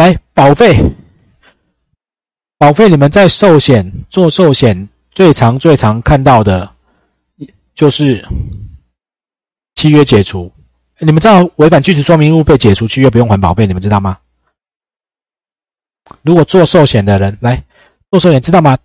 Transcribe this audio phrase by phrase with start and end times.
[0.00, 0.82] 来保费，
[2.56, 6.70] 保费，你们在寿险做寿险最常最常看到的，
[7.74, 8.26] 就是
[9.74, 10.50] 契约解除。
[11.00, 14.16] 你们知道违反据实说明义务被解除契约不用还保费，你们知道吗？
[16.22, 17.62] 如果做寿险的人来
[18.10, 18.78] 做寿险，知道吗？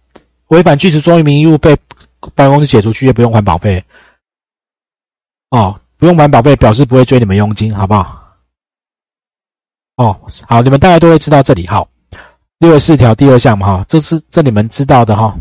[0.47, 1.77] 违反据实说明义务被
[2.35, 3.81] 保险公司解除契约不用还保费。
[5.49, 8.24] 哦，不用还保费，表示不会追你们佣金，好不好？
[9.97, 10.17] 哦，
[10.47, 11.87] 好，你们大家都会知道这里好。
[12.59, 15.35] 六十四条第二项嘛，哈，这是这你们知道的哈。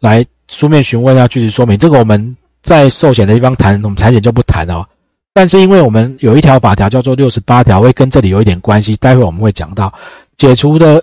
[0.00, 4.86] 来书面询问要具体说明，这个我们在寿险的地方谈，我们产险就不谈哦。
[5.32, 9.92] 但是因为我们有一条法条叫做六十八条，会跟这里有一点关系，待会我们会讲到
[10.36, 11.02] 解除的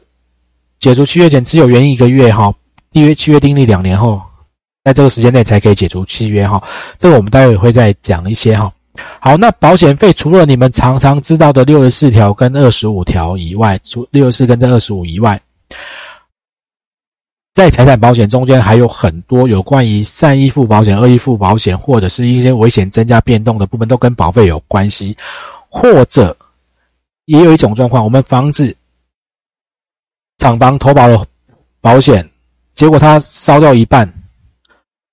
[0.79, 2.53] 解除契约前只有原因一个月哈，
[2.91, 4.21] 缔约契约订立两年后，
[4.83, 6.61] 在这个时间内才可以解除契约哈。
[6.99, 8.71] 这个我们待会会再讲一些哈。
[9.19, 15.41] 好，那保险费除了你们常常知道的六十四条跟二十五条以外，除六十四跟这二十五以外，
[17.53, 25.15] 在财产保险中间还有很多有关于善意付保险、恶意付保险，或者是一些危险增加变动的部分，都跟保费有关系。
[25.69, 26.35] 或者
[27.25, 28.75] 也有一种状况，我们房子
[30.37, 31.25] 厂房投保了
[31.79, 32.29] 保险，
[32.75, 34.11] 结果它烧掉一半，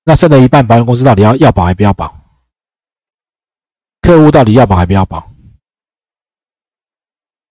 [0.02, 2.17] 那剩的一半，保险公司到底要要保还不要保？
[4.08, 5.22] 客户到底要保还不要保？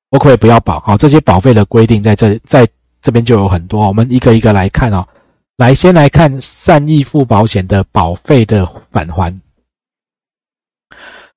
[0.09, 2.67] 我可以不要保，好，这些保费的规定在这在
[2.99, 5.07] 这边就有很多，我们一个一个来看哦。
[5.57, 9.39] 来，先来看善意付保险的保费的返还。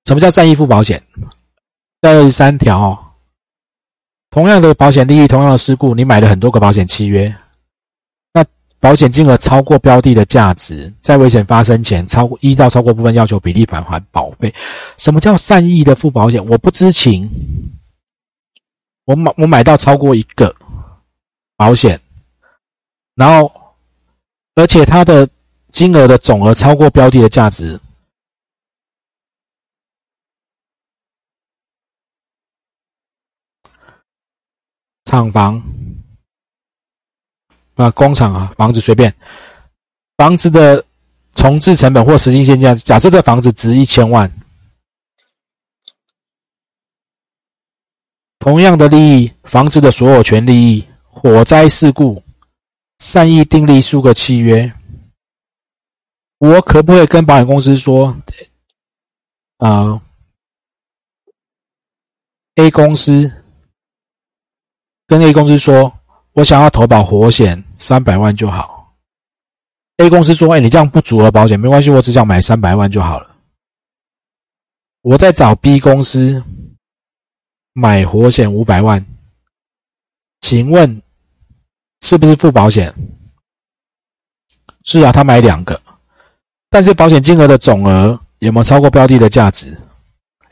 [0.06, 1.02] 什么叫善意付保险？
[2.00, 2.98] 在二十三条哦，
[4.30, 7.36] 同样的保险利益，同样的事故，你买了很多个保险契约。
[8.80, 14.52] 保险金额超过标的的价值，在危险发生前，超过依照超过部分要求比例返还保费。
[14.96, 16.42] 什么叫善意的付保险？
[16.46, 17.28] 我不知情，
[19.04, 20.56] 我买我买到超过一个
[21.56, 22.00] 保险，
[23.14, 23.52] 然后
[24.54, 25.28] 而且它的
[25.70, 27.78] 金额的总额超过标的的价值，
[35.04, 35.62] 厂房。
[37.80, 39.14] 啊，工厂啊，房子随便，
[40.18, 40.84] 房子的
[41.34, 44.30] 重置成本或实际现价，假设这房子值一千万，
[48.38, 52.22] 同样的利益，房子的所有权利益，火灾事故，
[52.98, 54.70] 善意订立数个契约，
[56.36, 58.14] 我可不可以跟保险公司说，
[59.56, 60.02] 啊
[62.56, 63.32] ，A 公司
[65.06, 65.96] 跟 A 公司说。
[66.32, 68.94] 我想要投保火险三百万就好。
[69.96, 73.36] A 公司说：“哎，你这样不足额保险没关系，我只想买三百万就好了。”
[75.00, 76.44] 我在找 B 公司
[77.72, 79.04] 买火险五百万，
[80.42, 81.00] 请问
[82.02, 82.94] 是不是付保险？
[84.84, 85.80] 是啊，他买两个，
[86.68, 89.74] 但是保险金额的总额有没有超过标的的价值？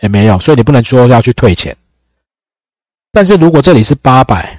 [0.00, 1.76] 也没有，所以你不能说要去退钱。
[3.12, 4.57] 但是如果这里是八百。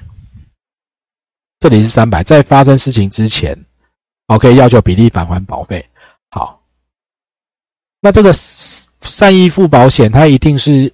[1.60, 3.58] 这里是三百，在发生事情之前
[4.28, 5.86] ，OK，要求比例返还保费。
[6.32, 6.58] 好，
[8.00, 10.92] 那这个善意付保险，它一定是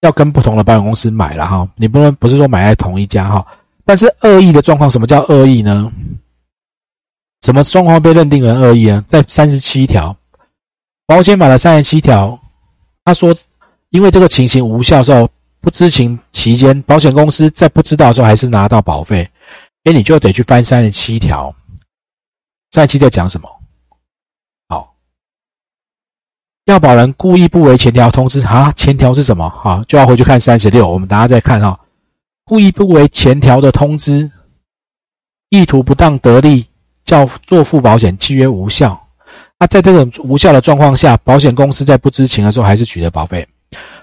[0.00, 3.46] 要跟不同的保险公司买了哈，你不能不是说买在同一家哈。
[3.86, 5.90] 但是恶意的状况，什么叫恶意呢？
[7.40, 9.02] 什么状况被认定为恶意呢？
[9.08, 10.14] 在三十七条
[11.06, 12.38] 保险法的三十七条，
[13.06, 13.34] 他说，
[13.88, 15.26] 因为这个情形无效时候，
[15.62, 19.26] 不知情期间，保险公司在不知道的时候还是拿到保费。
[19.84, 21.54] 哎，你就得去翻三十七条，
[22.70, 23.48] 三十七条讲什么？
[24.68, 24.94] 好，
[26.66, 29.50] 要保人故意不为前条通知啊，前条是什么？
[29.50, 30.88] 好，就要回去看三十六。
[30.88, 31.80] 我们大家再看哈，
[32.44, 34.30] 故意不为前条的通知，
[35.48, 36.68] 意图不当得利，
[37.04, 39.08] 叫做付保险契约无效。
[39.58, 43.48] 那在这种无效的状况下，保险公司在不知情的时候还是取得保费。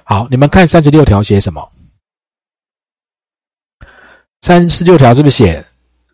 [0.03, 1.71] 好，你们看三十六条写什么？
[4.41, 5.65] 三十六条是不是写？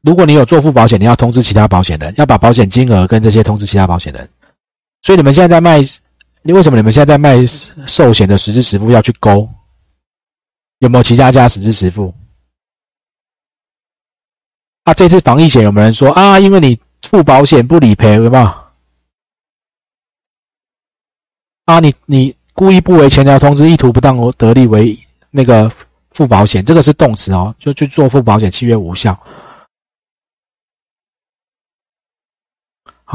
[0.06, 4.30] 如果你有做付保险，你要通知其他保险人，要把保险金额跟这些通知其他保险人。
[5.02, 5.81] 所以你们现在在卖，
[6.44, 7.44] 你为什么你们现在在卖
[7.88, 9.50] 寿险的实支实付要去勾？
[10.78, 12.13] 有没有其他家实支实付？
[14.84, 16.40] 啊，这次防疫险有没有人说啊？
[16.40, 18.46] 因为你付保险不理赔，有没有？
[21.66, 25.00] 啊，你你故意不为前条通知，意图不当得利为
[25.31, 25.72] 那个
[26.12, 29.19] 付保险，这个是动词哦，就去做付保险契约无效。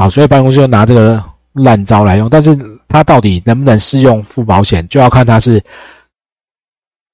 [0.01, 2.57] 好，所以办公室就拿这个烂招来用，但是
[2.87, 5.63] 它到底能不能适用付保险，就要看它是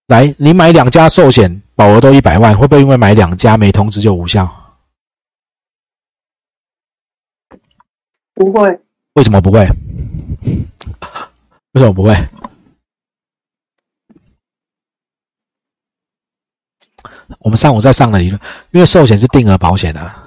[0.08, 4.50] 来，你买两家寿险，保额都一百万，会不会因为买两家没通知就无效？
[8.36, 8.80] 不会。
[9.16, 9.68] 为什么不会？
[11.74, 12.16] 为什么不会？
[17.40, 18.42] 我们上午在上的理论，
[18.72, 20.27] 因为寿险是定额保险的。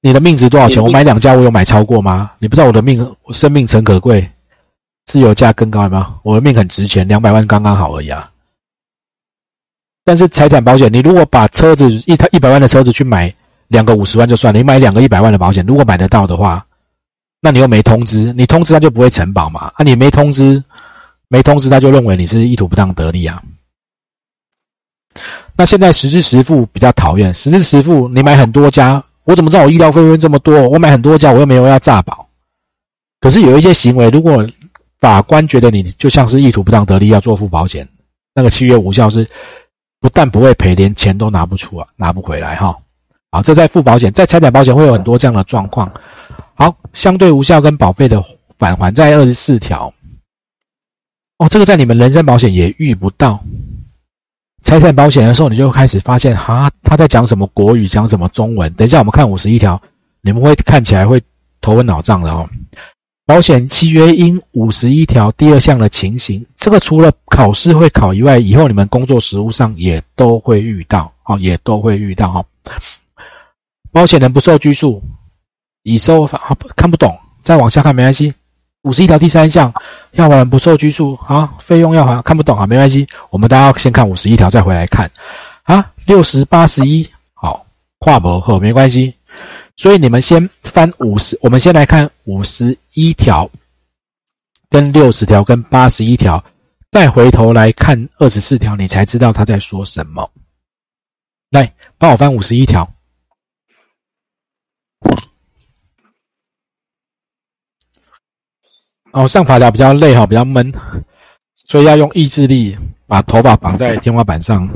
[0.00, 0.82] 你的命值多少钱？
[0.82, 2.30] 我买两家，我有买超过吗？
[2.38, 4.28] 你不知道我的命，我生命诚可贵，
[5.06, 6.06] 自由价更高，有没有？
[6.22, 8.30] 我的命很值钱，两百万刚刚好而已啊。
[10.04, 13.34] 但是财产保险，你如果把车子一台一百万的车子去买
[13.66, 16.64] 两个五十万就算了，你买两个一百万的保险，如果买得到的话，
[17.40, 19.72] 那你又没通知，你通知他就不会承保嘛？
[19.74, 20.62] 啊，你没通知，
[21.26, 23.42] 没通知他就认为你是意图不当得利啊。
[25.56, 29.02] 那现在实支实付比较讨厌，实支实付你买很多家。
[29.28, 30.66] 我怎么知道我医疗费会这么多？
[30.70, 32.26] 我买很多家，我又没有要诈保。
[33.20, 34.42] 可是有一些行为，如果
[34.98, 37.86] 法官觉得你就像是意图不当得利，要做付保险，
[38.34, 39.28] 那个契约无效，是
[40.00, 42.74] 不但不会赔，连钱都拿不出啊，拿不回来哈。
[43.30, 45.92] 好，这在付保险，在财产保险会有很多这样的状况。
[46.54, 48.24] 好，相对无效跟保费的
[48.56, 49.92] 返还在二十四条。
[51.36, 53.44] 哦，这个在你们人身保险也遇不到。
[54.68, 58.70] 拆散保险的时候，你就开始发现，哈，他在讲什么国语，讲什么中文。
[58.74, 59.80] 等一下我们看五十一条，
[60.20, 61.18] 你们会看起来会
[61.62, 62.46] 头昏脑胀的哦。
[63.24, 72.44] 保险契约因五十一条第二项的情形，这个除了考试会考以外，以后你们工作实务上也都会遇到，哦，也都会遇到哦。
[73.90, 75.02] 保险人不受拘束，
[75.82, 78.34] 已收法看不懂，再往下看没关系。
[78.82, 79.72] 五十一条第三项，
[80.12, 85.10] 要不然不受拘束啊，费用要还，看不懂啊，没关系，我们大家要先看五十一条，再回来看
[85.64, 87.66] 啊，六十八十一，好，
[87.98, 89.12] 跨博后没关系，
[89.76, 93.50] 所以你们先翻五十，我们先来看五十一条，
[94.70, 96.42] 跟六十条跟八十一条，
[96.90, 100.30] 再回头来看二十四条，你才知道他在说什么。
[101.50, 102.88] 来，帮我翻五十一条。
[109.12, 110.72] 哦，上法条比较累哈，比较闷，
[111.66, 112.76] 所以要用意志力
[113.06, 114.68] 把头发绑在天花板上，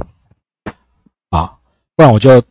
[1.31, 1.53] 啊，
[1.95, 2.43] 不然我就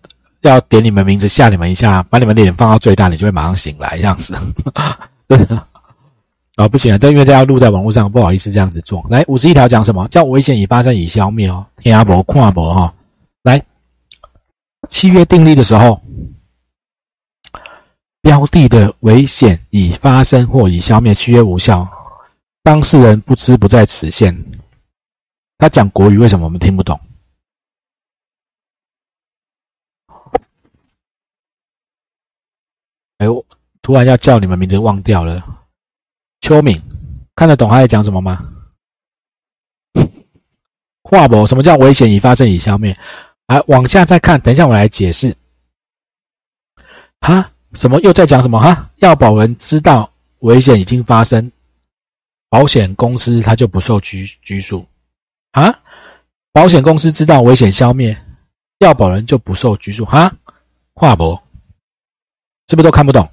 [0.42, 4.38] 要点你们名字吓你们一下，把你们脸放到最大，你就会马上醒来，这样子，
[5.28, 5.56] 真的
[6.56, 9.04] 啊，不行啊，这因为这要录在网络上，不好意思这样子做。
[9.10, 12.94] 来，五十一条讲什么叫危险已发生已消灭哦，听阿伯看阿伯哈，
[13.44, 13.64] 来，
[14.88, 16.00] 契约订立的时候。
[18.32, 21.86] 标的的危险已发生或已消灭，契约无效，
[22.64, 24.34] 当事人不知不在此限。
[25.58, 26.98] 他讲国语，为什么我们听不懂？
[33.18, 33.46] 哎，呦
[33.82, 35.46] 突然要叫你们名字忘掉了。
[36.40, 36.82] 邱敏，
[37.36, 38.50] 看得懂他在讲什么吗？
[41.04, 42.98] 华博，什么叫危险已发生已消灭？
[43.48, 45.36] 啊，往下再看，等一下我来解释。
[47.20, 47.52] 哈？
[47.74, 48.90] 什么又在讲什么哈？
[48.98, 51.52] 要保人知道危险已经发生，
[52.50, 54.86] 保险公司他就不受拘拘束
[55.52, 55.74] 啊？
[56.52, 58.16] 保险公司知道危险消灭，
[58.80, 60.32] 要保人就不受拘束哈？
[60.94, 61.42] 华博，
[62.68, 63.30] 是不是都看不懂？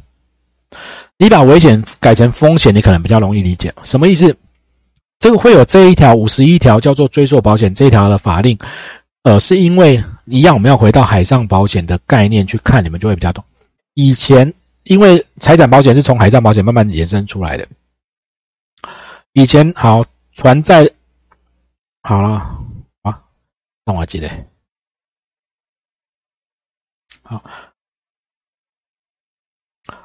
[1.16, 3.74] 你把危险改成风险，你可能比较容易理解。
[3.82, 4.36] 什么意思？
[5.18, 8.56] 这个会有这一条五十一条叫做追溯保险这一条的法令，
[9.24, 13.44] 呃，是因为一样，我们要回到海上保险的概念去看，你们就会比较懂。
[14.00, 17.68] 以前，因为财产保险是从海上保险慢慢延伸出来的。
[19.32, 20.88] 以前好船在
[22.02, 22.38] 好了
[23.02, 23.24] 啊，
[23.84, 24.30] 那我记得
[27.24, 27.42] 好，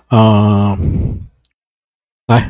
[0.08, 1.28] 嗯，
[2.26, 2.50] 来，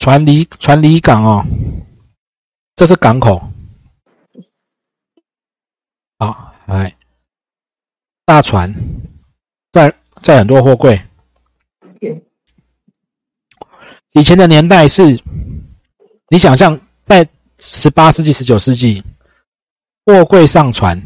[0.00, 1.42] 船离船离港哦，
[2.74, 3.40] 这是港口，
[6.18, 6.94] 好，来，
[8.26, 8.70] 大船。
[9.74, 11.02] 在在很多货柜，
[14.12, 15.20] 以前的年代是，
[16.28, 17.28] 你想象在
[17.58, 19.02] 十八世纪、十九世纪，
[20.06, 21.02] 货柜上船，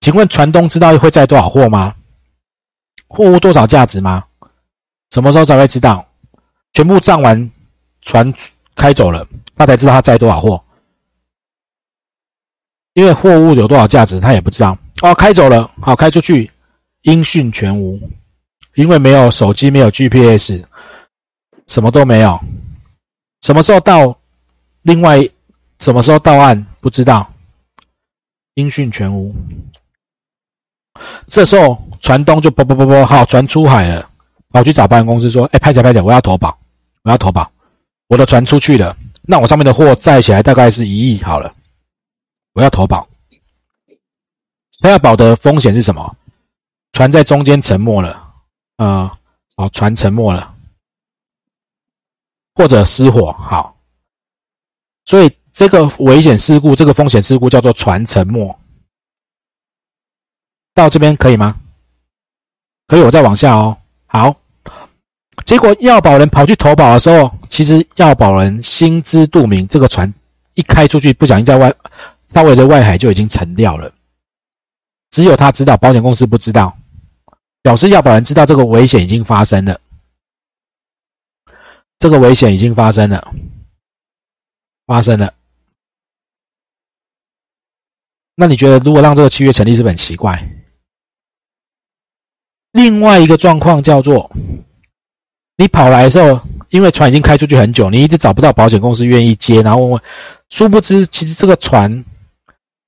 [0.00, 1.96] 请问船东知道会载多少货吗？
[3.06, 4.26] 货物多少价值吗？
[5.10, 6.06] 什么时候才会知道？
[6.74, 7.50] 全部账完，
[8.02, 8.30] 船
[8.74, 9.26] 开走了，
[9.56, 10.62] 他才知道他载多少货。
[12.92, 14.76] 因为货物有多少价值，他也不知道。
[15.00, 16.50] 哦，开走了，好，开出去。
[17.08, 17.98] 音讯全无，
[18.74, 20.62] 因为没有手机，没有 GPS，
[21.66, 22.38] 什么都没有。
[23.40, 24.18] 什么时候到？
[24.82, 25.26] 另外，
[25.80, 26.66] 什么时候到岸？
[26.80, 27.32] 不知道。
[28.56, 29.34] 音讯全无。
[31.26, 34.10] 这时候船东就啵啵啵啵，好，船出海了，
[34.50, 36.58] 跑去找保险公司说：“哎，拍起拍起，我要投保，
[37.04, 37.50] 我要投保，
[38.08, 41.54] 我的船出去了，那我上面的货载起来大概是一亿好了，
[42.52, 43.08] 我要投保。
[44.80, 46.14] 他要保的风险是什么？
[46.92, 48.34] 船在中间沉没了，
[48.76, 49.10] 呃，
[49.56, 50.54] 哦，船沉没了，
[52.54, 53.76] 或者失火，好。
[55.04, 58.58] 所以这个危险事故，这个风险事故叫做船沉没。
[60.74, 61.56] 到这边可以吗？
[62.86, 63.76] 可以，我再往下哦。
[64.06, 64.34] 好，
[65.44, 70.12] 结果要保人跑去投保的时候，其实要保人心知肚明，这个船
[70.54, 71.74] 一开出去，不小心在外
[72.28, 73.92] 稍微的外海就已经沉掉了。
[75.10, 76.76] 只有他知道，保险公司不知道，
[77.62, 79.80] 表示要保人知道这个危险已经发生了，
[81.98, 83.32] 这个危险已经发生了，
[84.86, 85.32] 发生了。
[88.34, 90.48] 那你觉得，如果让这个契约成立，是不是很奇怪？
[92.72, 94.30] 另外一个状况叫做，
[95.56, 100.02] 你跑来的时候，因为船已经开出去很久，你一直找不到保险公司愿意接，然后问问，
[100.50, 102.04] 殊不知，其实这个船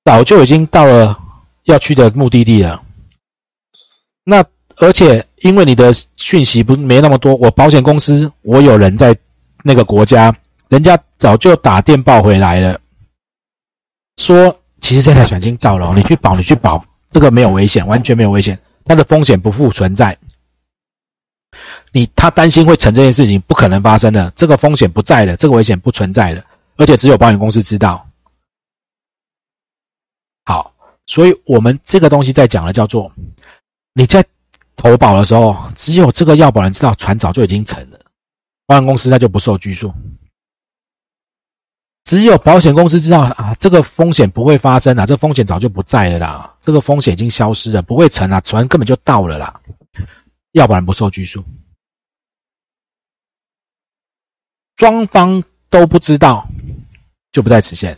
[0.05, 1.17] 早就已经到了。
[1.63, 2.81] 要去的目的地了，
[4.23, 4.43] 那
[4.77, 9.15] 而且因为你的讯息不没那么多，我保险公司我有人在
[9.63, 10.35] 那个国家，
[10.69, 12.79] 人家早就打电报回来了，
[14.17, 20.17] 说其实这台船已经到了，你去保你去保，这个没有危险，完全没有危险，它的风险不复存在。
[21.91, 26.43] 你他担心会成这件事情，不可能发生的，这个风险不在了，这个危险不存在了，
[26.77, 28.07] 而且只有保险公司知道。
[31.07, 33.11] 所以我们这个东西在讲的叫做，
[33.93, 34.25] 你在
[34.75, 37.99] 投保的时候，只有这个要保人知道船早就已经沉了，
[38.65, 39.93] 保险公司它就不受拘束。
[42.03, 49.61] 只有保险公司知道啊，这个风险不会发生啊，这风险早就不在了啦，这个风险已经消失了，不会沉啊，船根本就到了啦，
[50.53, 51.43] 要不然不受拘束。
[54.77, 56.47] 双方都不知道，
[57.31, 57.97] 就不在此限。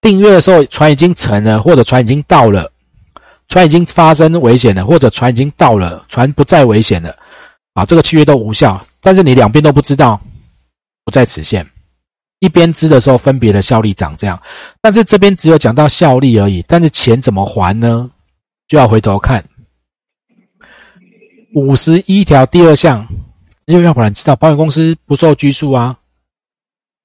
[0.00, 2.72] 订阅的时候，船已经沉了，或者船已经到了，
[3.48, 7.14] 船已经发生危险了，或者船已经到了，船不再危险了，
[7.74, 8.84] 啊，这个契约都无效。
[9.00, 10.20] 但是你两边都不知道，
[11.04, 11.66] 不在此限。
[12.38, 14.40] 一边支的时候，分别的效力长这样，
[14.80, 16.64] 但是这边只有讲到效力而已。
[16.66, 18.10] 但是钱怎么还呢？
[18.68, 19.44] 就要回头看
[21.54, 23.06] 五十一条第二项，
[23.66, 25.98] 只有要不然知道，保险公司不受拘束啊。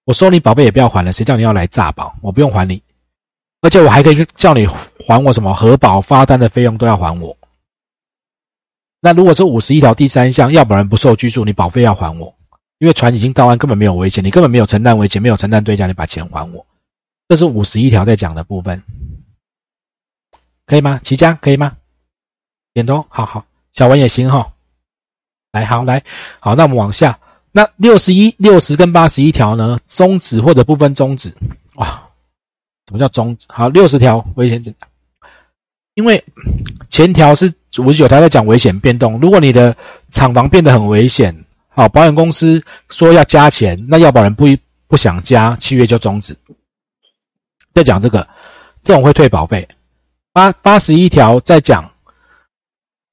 [0.06, 2.16] 我收你保费也不要还了，谁叫你要来诈保？
[2.22, 2.82] 我不用还你。
[3.62, 4.68] 而且我还可以叫你
[5.08, 7.36] 还我什么核保发单的费用都要还我。
[9.02, 12.36] 那如果是五十一条第三项，要不然不受拘束，你保费要还我，
[12.78, 16.66] 因为船已经到岸，根本没有危险，你根本没有承担危险，没有承担对价，你把钱还我。
[17.28, 18.84] 这是五十一条在讲的部分，
[20.68, 21.00] 可以吗？
[21.04, 21.76] 齐家可以吗？
[22.74, 24.54] 点头，好好，小文也行哈。
[25.52, 26.04] 来，好来，
[26.40, 27.20] 好，那我们往下，
[27.58, 29.80] 那六十一、六十跟八十一条呢？
[29.88, 31.34] 终止或者部分终止，
[31.76, 31.88] 哇。
[32.86, 33.46] 什么叫终止？
[33.48, 34.62] 好，六十条危险
[35.94, 36.22] 因为
[36.90, 37.46] 前条是
[37.78, 39.18] 五十九条在讲危险变动。
[39.22, 39.74] 如果你的
[40.10, 41.34] 厂房变得很危险，
[41.70, 44.46] 好，保险公司说要加钱，那要保人不
[44.88, 46.36] 不想加，契约就终止。
[47.74, 48.28] 在讲这个，
[48.84, 49.66] 这种会退保费。
[50.34, 51.90] 八八十一条在讲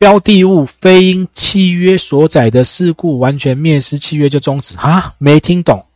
[0.02, 5.14] 标的物非因契约所载的事故完全灭失，契约就终止啊？
[5.18, 5.86] 没听懂？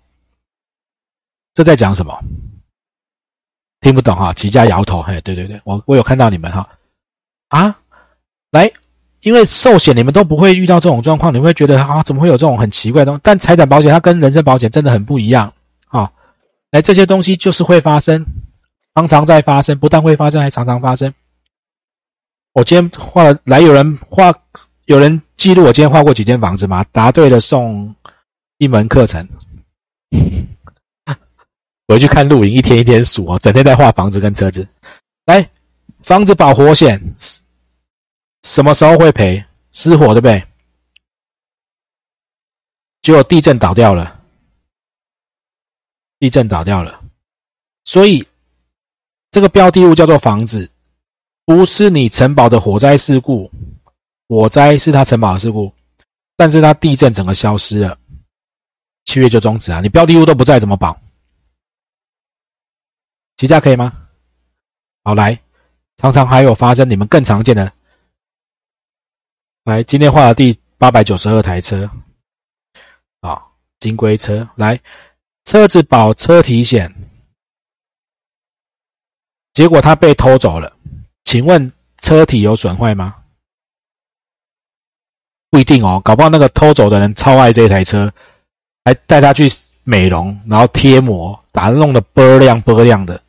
[1.55, 2.17] 这在讲什么？
[3.81, 5.03] 听不懂哈，齐家摇头。
[5.03, 6.69] 嘿，对对对，我我有看到你们哈
[7.49, 7.81] 啊，
[8.53, 8.71] 来，
[9.23, 13.21] 因为寿险你们都不会遇到这种状况，你会觉得啊，怎么会有这种很奇怪的东西？
[13.25, 15.53] 但财产保险它跟人身保险真的很不一样
[15.89, 16.13] 啊。
[16.71, 18.25] 来，这些东西就是会发生，
[18.95, 21.13] 常常在发生，不但会发生，还常常发生。
[22.57, 24.35] 我今天画了，来有人画，
[24.87, 26.83] 有人记录我今天画过几间房子吗？
[26.91, 27.95] 答对了送
[28.57, 29.29] 一门课程。
[31.87, 34.67] 回去看录影，一天一天数哦，整天在画房子跟车子。
[35.27, 35.47] 来，
[36.01, 36.99] 房子保火险，
[38.43, 39.45] 什么时候会赔？
[39.73, 40.43] 失火对不对？
[43.03, 44.19] 结果地震倒掉了，
[46.19, 47.03] 地震倒掉了。
[47.85, 48.27] 所以
[49.31, 50.71] 这个标的物叫做房子，
[51.47, 53.51] 不是你承保的火灾事故，
[54.29, 55.73] 火灾是他承保的事故，
[56.37, 57.97] 但是他地震整个消失了，
[59.05, 59.81] 契约就终止啊！
[59.81, 61.01] 你标的物都不在，怎么保？
[63.37, 64.09] 起价可以吗？
[65.05, 65.41] 好，来，
[65.99, 67.73] 常常还有发生你们更常见的，
[69.63, 71.89] 来，今天画了第八百九十二台车，
[73.21, 73.41] 啊，
[73.79, 74.81] 金龟车，来，
[75.45, 76.93] 车子保车体险，
[79.55, 80.76] 结果它被偷走了，
[81.27, 83.17] 请问车体有损坏吗？
[85.51, 88.13] 不一定哦，搞不好那个偷走的人超爱这台车，
[88.85, 89.49] 还带他去
[89.83, 93.21] 美容，然后贴膜，把它弄得波亮波亮的，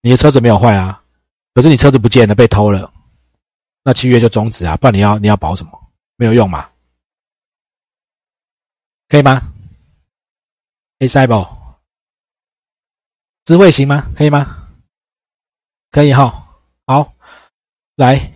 [0.00, 1.02] 你的车子没有坏啊，
[1.52, 2.90] 可是你车子不见了，被偷了，
[3.82, 5.92] 那契约就终止啊，不然你要你要保什么？
[6.16, 6.70] 没有用嘛，
[9.08, 9.52] 可以吗？
[10.98, 11.46] 可以塞不？
[13.44, 14.10] 智慧行吗？
[14.16, 14.66] 可以吗？
[15.90, 16.47] 可以哈，
[17.98, 18.32] 来，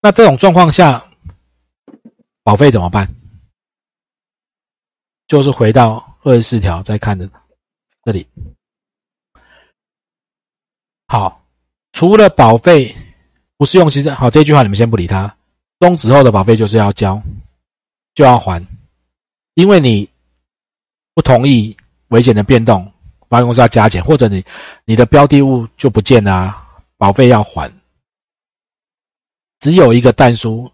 [0.00, 1.06] 那这种状况下，
[2.42, 3.06] 保费怎么办？
[5.26, 7.28] 就是回到二十四条再看的
[8.02, 8.26] 这里。
[11.06, 11.44] 好，
[11.92, 12.96] 除了保费
[13.58, 15.36] 不适用期好这句话你们先不理它，
[15.78, 17.22] 终止后的保费就是要交，
[18.14, 18.66] 就要还，
[19.52, 20.08] 因为你
[21.12, 21.76] 不同意
[22.08, 22.90] 危险的变动。
[23.28, 24.42] 保险公司要加减，或者你
[24.86, 26.65] 你的标的物就不见了，
[26.98, 27.72] 保费要还。
[29.60, 30.70] 只有一个但书，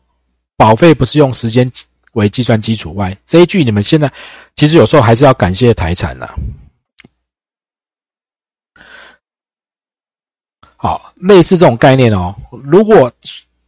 [0.57, 1.71] 保费不是用时间
[2.13, 4.13] 为计算基础外，这一句你们现在
[4.57, 6.35] 其实有时候还是要感谢台产啦。
[10.77, 13.11] 好，类似这种概念哦，如果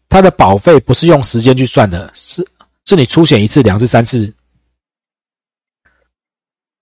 [0.09, 2.45] 它的保费不是用时间去算的，是
[2.85, 4.35] 是你出险一次、两次、三次。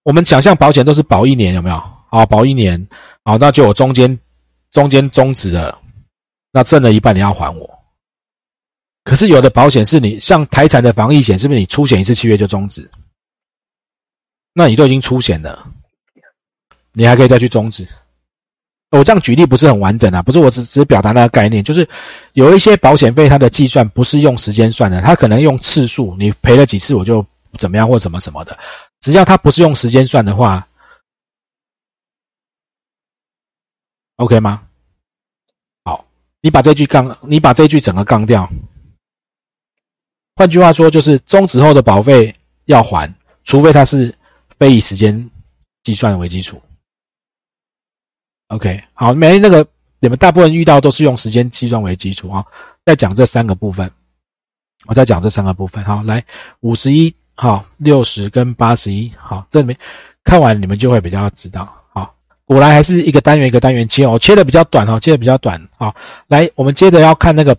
[0.05, 1.77] 我们想象保险都是保一年，有没有？
[2.09, 2.89] 好，保一年，
[3.25, 4.19] 好，那就我中间
[4.73, 5.79] 中间终止了，
[6.51, 7.71] 那挣了一半你要还我。
[9.05, 12.91] 可是有的保险是你像台产的防疫险，是不是你出险一次契约就终止？
[14.55, 15.67] 那你都已经出险了，
[16.93, 17.87] 你还可以再去终止。
[18.91, 21.87] 我这样举例不是很完整啊，不是我只只表达那个概念，就是
[22.33, 27.25] 有一些保险费它的计算不是用时间算的，它可能用次数，你赔了几次我就
[27.59, 28.59] 怎么样或什么什么的，
[29.01, 30.67] 只要它不是用时间算的话。
[34.23, 34.63] OK 吗？
[35.85, 36.05] 好，
[36.41, 38.49] 你把这句杠，你把这句整个杠掉。
[40.37, 42.33] 换句话说，就是终止后的保费
[42.67, 43.13] 要还，
[43.43, 44.17] 除非它是
[44.61, 45.29] 非以时间
[45.83, 46.63] 计算为基础。
[48.47, 49.67] OK，好，没那个
[49.99, 52.47] 你们大部分遇到都是用时间计算为基础啊。
[52.85, 53.91] 再讲这三个部分，
[54.87, 55.85] 我再讲这三个部分。
[55.85, 56.25] 好，来
[56.61, 59.77] 五十一，好，六十跟八十一，好，这里面
[60.23, 61.82] 看完你们就会比较知道。
[62.53, 65.61] 果然还是一个单元一个单元切哦，切的比较短哦，切的比较短。
[65.79, 65.95] 啊，
[66.29, 67.57] 来，我们接着要看那个。